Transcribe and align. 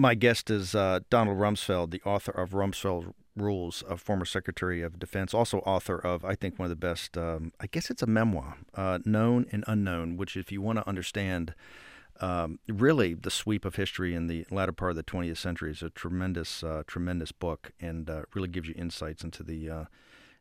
My 0.00 0.14
guest 0.14 0.48
is 0.48 0.74
uh, 0.74 1.00
Donald 1.10 1.36
Rumsfeld, 1.36 1.90
the 1.90 2.00
author 2.06 2.30
of 2.30 2.52
Rumsfeld 2.52 3.12
Rules, 3.36 3.84
a 3.86 3.98
former 3.98 4.24
Secretary 4.24 4.80
of 4.80 4.98
Defense, 4.98 5.34
also 5.34 5.58
author 5.58 5.98
of, 5.98 6.24
I 6.24 6.34
think, 6.34 6.58
one 6.58 6.64
of 6.64 6.70
the 6.70 6.76
best, 6.76 7.18
um, 7.18 7.52
I 7.60 7.66
guess 7.66 7.90
it's 7.90 8.02
a 8.02 8.06
memoir, 8.06 8.56
uh, 8.74 9.00
Known 9.04 9.44
and 9.52 9.62
Unknown, 9.66 10.16
which, 10.16 10.38
if 10.38 10.50
you 10.50 10.62
want 10.62 10.78
to 10.78 10.88
understand 10.88 11.54
um, 12.18 12.60
really 12.66 13.12
the 13.12 13.30
sweep 13.30 13.66
of 13.66 13.76
history 13.76 14.14
in 14.14 14.26
the 14.26 14.46
latter 14.50 14.72
part 14.72 14.92
of 14.92 14.96
the 14.96 15.02
20th 15.02 15.36
century, 15.36 15.70
is 15.70 15.82
a 15.82 15.90
tremendous, 15.90 16.64
uh, 16.64 16.82
tremendous 16.86 17.30
book 17.30 17.72
and 17.78 18.08
uh, 18.08 18.22
really 18.32 18.48
gives 18.48 18.68
you 18.68 18.74
insights 18.78 19.22
into 19.22 19.42
the 19.42 19.68
uh, 19.68 19.84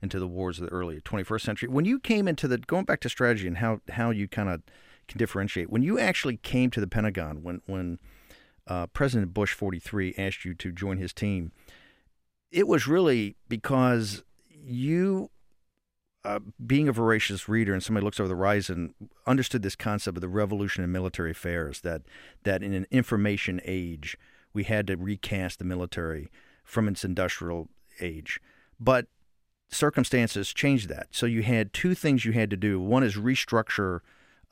into 0.00 0.20
the 0.20 0.28
wars 0.28 0.60
of 0.60 0.66
the 0.66 0.72
early 0.72 1.00
21st 1.00 1.40
century. 1.40 1.68
When 1.68 1.84
you 1.84 1.98
came 1.98 2.28
into 2.28 2.46
the, 2.46 2.58
going 2.58 2.84
back 2.84 3.00
to 3.00 3.08
strategy 3.08 3.48
and 3.48 3.56
how, 3.56 3.80
how 3.88 4.10
you 4.10 4.28
kind 4.28 4.48
of 4.48 4.62
can 5.08 5.18
differentiate, 5.18 5.68
when 5.68 5.82
you 5.82 5.98
actually 5.98 6.36
came 6.36 6.70
to 6.70 6.80
the 6.80 6.86
Pentagon, 6.86 7.42
when, 7.42 7.60
when 7.66 7.98
uh, 8.68 8.86
President 8.88 9.34
Bush 9.34 9.54
43 9.54 10.14
asked 10.18 10.44
you 10.44 10.54
to 10.54 10.70
join 10.70 10.98
his 10.98 11.12
team, 11.12 11.52
it 12.50 12.68
was 12.68 12.86
really 12.86 13.36
because 13.48 14.22
you, 14.48 15.30
uh, 16.24 16.40
being 16.64 16.88
a 16.88 16.92
voracious 16.92 17.48
reader 17.48 17.72
and 17.72 17.82
somebody 17.82 18.04
looks 18.04 18.20
over 18.20 18.28
the 18.28 18.36
horizon, 18.36 18.94
understood 19.26 19.62
this 19.62 19.76
concept 19.76 20.16
of 20.16 20.20
the 20.20 20.28
revolution 20.28 20.84
in 20.84 20.92
military 20.92 21.30
affairs 21.30 21.80
that 21.80 22.02
that 22.44 22.62
in 22.62 22.74
an 22.74 22.86
information 22.90 23.60
age 23.64 24.16
we 24.52 24.64
had 24.64 24.86
to 24.86 24.96
recast 24.96 25.58
the 25.58 25.64
military 25.64 26.30
from 26.62 26.88
its 26.88 27.04
industrial 27.04 27.68
age. 28.00 28.40
But 28.78 29.06
circumstances 29.70 30.52
changed 30.52 30.88
that. 30.88 31.08
So 31.10 31.26
you 31.26 31.42
had 31.42 31.72
two 31.72 31.94
things 31.94 32.24
you 32.24 32.32
had 32.32 32.50
to 32.50 32.56
do. 32.56 32.80
One 32.80 33.02
is 33.02 33.16
restructure 33.16 34.00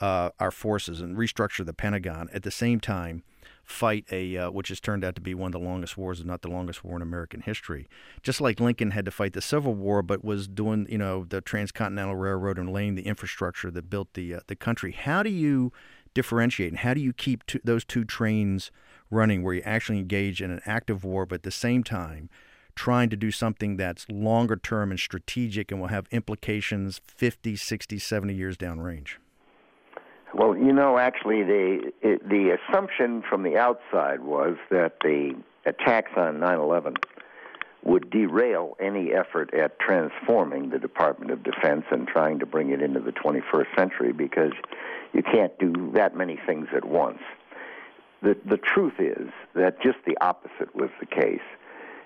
uh, 0.00 0.30
our 0.38 0.50
forces 0.50 1.00
and 1.00 1.16
restructure 1.16 1.64
the 1.64 1.72
Pentagon 1.72 2.28
at 2.32 2.42
the 2.42 2.50
same 2.50 2.80
time 2.80 3.22
fight 3.66 4.06
a 4.12 4.36
uh, 4.36 4.50
which 4.50 4.68
has 4.68 4.80
turned 4.80 5.04
out 5.04 5.16
to 5.16 5.20
be 5.20 5.34
one 5.34 5.48
of 5.48 5.60
the 5.60 5.66
longest 5.66 5.96
wars, 5.98 6.20
if 6.20 6.26
not 6.26 6.40
the 6.40 6.48
longest 6.48 6.84
war 6.84 6.96
in 6.96 7.02
American 7.02 7.40
history. 7.40 7.88
Just 8.22 8.40
like 8.40 8.60
Lincoln 8.60 8.92
had 8.92 9.04
to 9.04 9.10
fight 9.10 9.32
the 9.32 9.42
Civil 9.42 9.74
War, 9.74 10.02
but 10.02 10.24
was 10.24 10.46
doing 10.46 10.86
you 10.88 10.98
know 10.98 11.24
the 11.24 11.40
Transcontinental 11.40 12.16
Railroad 12.16 12.58
and 12.58 12.72
laying 12.72 12.94
the 12.94 13.02
infrastructure 13.02 13.70
that 13.70 13.90
built 13.90 14.14
the 14.14 14.36
uh, 14.36 14.40
the 14.46 14.56
country. 14.56 14.92
How 14.92 15.22
do 15.22 15.30
you 15.30 15.72
differentiate 16.14 16.70
and 16.70 16.78
how 16.78 16.94
do 16.94 17.00
you 17.00 17.12
keep 17.12 17.42
those 17.62 17.84
two 17.84 18.04
trains 18.04 18.70
running, 19.10 19.42
where 19.42 19.54
you 19.54 19.62
actually 19.62 19.98
engage 19.98 20.40
in 20.40 20.50
an 20.50 20.62
active 20.64 21.04
war, 21.04 21.26
but 21.26 21.36
at 21.36 21.42
the 21.42 21.50
same 21.50 21.84
time 21.84 22.30
trying 22.74 23.08
to 23.08 23.16
do 23.16 23.30
something 23.30 23.76
that's 23.76 24.06
longer 24.08 24.56
term 24.56 24.90
and 24.90 25.00
strategic 25.00 25.72
and 25.72 25.80
will 25.80 25.88
have 25.88 26.06
implications 26.10 27.00
50, 27.06 27.56
60, 27.56 27.98
70 27.98 28.34
years 28.34 28.56
downrange? 28.56 29.16
Well, 30.36 30.54
you 30.54 30.74
know, 30.74 30.98
actually, 30.98 31.44
the 31.44 31.92
the 32.02 32.58
assumption 32.58 33.22
from 33.22 33.42
the 33.42 33.56
outside 33.56 34.20
was 34.20 34.56
that 34.70 35.00
the 35.00 35.34
attacks 35.64 36.12
on 36.14 36.40
9/11 36.40 36.96
would 37.82 38.10
derail 38.10 38.76
any 38.78 39.14
effort 39.14 39.54
at 39.54 39.78
transforming 39.78 40.68
the 40.68 40.78
Department 40.78 41.30
of 41.30 41.42
Defense 41.42 41.86
and 41.90 42.06
trying 42.06 42.38
to 42.40 42.46
bring 42.46 42.70
it 42.70 42.82
into 42.82 43.00
the 43.00 43.12
21st 43.12 43.74
century 43.74 44.12
because 44.12 44.52
you 45.14 45.22
can't 45.22 45.58
do 45.58 45.90
that 45.94 46.14
many 46.14 46.38
things 46.44 46.68
at 46.76 46.84
once. 46.84 47.22
The 48.20 48.36
the 48.44 48.58
truth 48.58 49.00
is 49.00 49.30
that 49.54 49.80
just 49.80 50.04
the 50.04 50.18
opposite 50.20 50.76
was 50.76 50.90
the 51.00 51.06
case. 51.06 51.46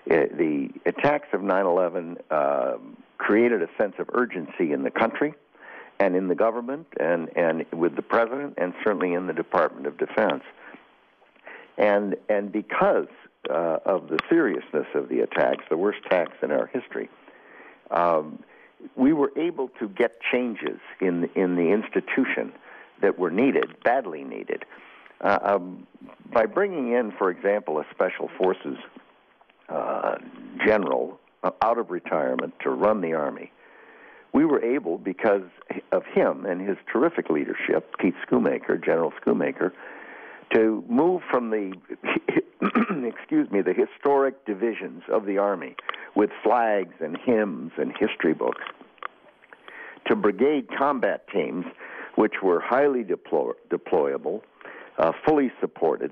It, 0.07 0.31
uh, 0.31 0.37
the 0.37 0.69
attacks 0.87 1.27
of 1.33 1.41
9/11 1.41 2.19
uh, 2.31 2.77
created 3.19 3.61
a 3.61 3.69
sense 3.77 3.97
of 3.99 4.09
urgency 4.15 4.71
in 4.71 4.85
the 4.85 4.93
country 4.93 5.35
and 6.01 6.17
in 6.17 6.29
the 6.29 6.35
government 6.35 6.87
and, 6.99 7.29
and 7.37 7.67
with 7.73 7.95
the 7.95 8.03
president 8.03 8.55
and 8.57 8.73
certainly 8.83 9.13
in 9.13 9.27
the 9.27 9.35
Department 9.35 9.87
of 9.87 9.99
Defense. 9.99 10.43
And, 11.77 12.17
and 12.29 12.51
because 12.51 13.09
uh, 13.49 13.79
of 13.85 14.09
the 14.09 14.19
seriousness 14.29 14.87
of 14.95 15.09
the 15.09 15.21
attacks, 15.21 15.65
the 15.69 15.77
worst 15.77 15.99
attacks 16.07 16.37
in 16.43 16.51
our 16.51 16.67
history, 16.67 17.09
um, 17.91 18.43
we 18.97 19.13
were 19.13 19.31
able 19.37 19.69
to 19.79 19.89
get 19.89 20.19
changes 20.33 20.81
in, 21.01 21.29
in 21.35 21.57
the 21.57 21.71
institution 21.71 22.53
that 23.03 23.19
were 23.19 23.31
needed, 23.31 23.77
badly 23.85 24.25
needed. 24.25 24.65
Uh, 25.21 25.39
um, 25.43 25.87
by 26.33 26.47
bringing 26.47 26.93
in, 26.93 27.13
for 27.13 27.31
example, 27.31 27.79
a 27.79 27.85
special 27.91 28.31
forces 28.39 28.79
uh, 29.69 30.17
general 30.65 31.21
out 31.63 31.79
of 31.79 31.91
retirement 31.91 32.55
to 32.63 32.71
run 32.71 33.03
the 33.03 33.13
Army, 33.13 33.53
we 34.33 34.45
were 34.45 34.63
able, 34.63 34.99
because 34.99 35.43
of 35.93 36.05
him 36.05 36.47
and 36.47 36.67
his 36.67 36.77
terrific 36.93 37.31
leadership, 37.31 37.97
Keith 38.01 38.15
Schoomaker, 38.27 38.83
General 38.83 39.13
Schoomaker, 39.21 39.73
to 40.55 40.85
move 40.89 41.23
from 41.31 41.51
the, 41.51 41.73
excuse 43.07 43.51
me, 43.51 43.63
the 43.63 43.75
historic 43.75 44.45
divisions 44.47 45.03
of 45.11 45.27
the 45.27 45.39
Army 45.39 45.77
with 46.15 46.31
flags 46.43 46.95
and 47.01 47.17
hymns 47.17 47.73
and 47.77 47.93
history 47.99 48.35
books 48.35 48.63
to 50.07 50.17
brigade 50.17 50.67
combat 50.77 51.25
teams, 51.33 51.67
which 52.17 52.35
were 52.43 52.61
highly 52.61 53.05
deploy- 53.05 53.53
deployable, 53.71 54.43
uh, 54.99 55.13
fully 55.25 55.53
supported, 55.61 56.11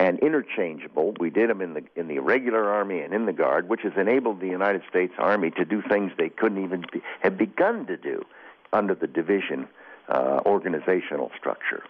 and 0.00 0.18
interchangeable. 0.20 1.14
We 1.20 1.28
did 1.28 1.50
them 1.50 1.60
in 1.60 1.74
the 1.74 1.84
in 1.94 2.08
the 2.08 2.20
regular 2.20 2.64
army 2.70 3.00
and 3.00 3.12
in 3.12 3.26
the 3.26 3.34
guard, 3.34 3.68
which 3.68 3.82
has 3.82 3.92
enabled 3.98 4.40
the 4.40 4.46
United 4.46 4.82
States 4.88 5.12
Army 5.18 5.50
to 5.50 5.64
do 5.66 5.82
things 5.82 6.10
they 6.16 6.30
couldn't 6.30 6.64
even 6.64 6.86
be, 6.90 7.02
have 7.20 7.36
begun 7.36 7.86
to 7.86 7.98
do 7.98 8.24
under 8.72 8.94
the 8.94 9.06
division 9.06 9.68
uh, 10.08 10.40
organizational 10.46 11.30
structure. 11.38 11.82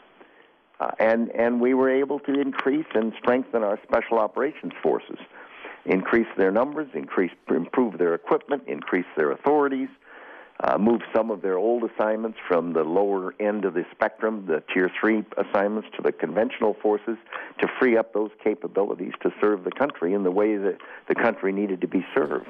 Uh, 0.81 0.91
and 0.99 1.31
and 1.31 1.61
we 1.61 1.73
were 1.73 1.89
able 1.89 2.19
to 2.19 2.33
increase 2.41 2.87
and 2.95 3.13
strengthen 3.17 3.63
our 3.63 3.79
special 3.85 4.19
operations 4.19 4.73
forces, 4.83 5.19
increase 5.85 6.31
their 6.37 6.51
numbers, 6.51 6.89
increase 6.95 7.31
improve 7.49 7.99
their 7.99 8.15
equipment, 8.15 8.65
increase 8.67 9.07
their 9.17 9.31
authorities, 9.31 9.89
uh, 10.63 10.79
move 10.79 11.01
some 11.15 11.31
of 11.31 11.43
their 11.43 11.59
old 11.59 11.85
assignments 11.85 12.39
from 12.47 12.73
the 12.73 12.85
lower 12.85 13.35
end 13.41 13.65
of 13.65 13.75
the 13.75 13.85
spectrum, 13.91 14.45
the 14.47 14.63
tier 14.73 14.91
three 15.01 15.25
assignments, 15.37 15.89
to 15.97 16.03
the 16.03 16.13
conventional 16.13 16.75
forces 16.83 17.17
to 17.61 17.69
free 17.79 17.97
up 17.97 18.13
those 18.13 18.31
capabilities 18.43 19.13
to 19.23 19.31
serve 19.41 19.65
the 19.65 19.71
country 19.71 20.13
in 20.13 20.23
the 20.23 20.31
way 20.31 20.57
that 20.57 20.79
the 21.09 21.15
country 21.15 21.53
needed 21.53 21.81
to 21.81 21.89
be 21.89 22.05
served. 22.15 22.47